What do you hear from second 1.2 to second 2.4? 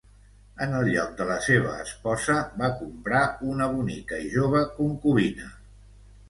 la seva esposa,